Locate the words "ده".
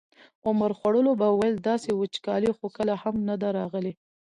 3.41-3.49